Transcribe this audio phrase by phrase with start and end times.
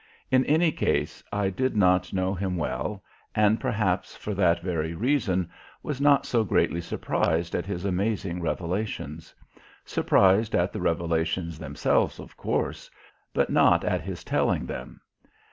[0.31, 3.03] In any case I did not know him well
[3.35, 5.47] and perhaps for that very reason
[5.83, 9.35] was not so greatly surprised at his amazing revelations
[9.85, 12.89] surprised at the revelations themselves, of course,
[13.31, 15.01] but not at his telling them.